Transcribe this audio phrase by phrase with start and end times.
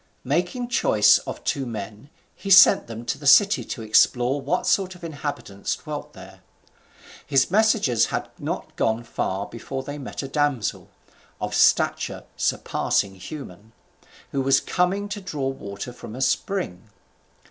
[0.25, 4.95] Making choice of two men, he sent them to the city to explore what sort
[4.95, 6.41] of inhabitants dwelt there.
[7.23, 10.89] His messengers had not gone far before they met a damsel,
[11.39, 13.73] of stature surpassing human,
[14.31, 16.89] who was coming to draw water from a spring.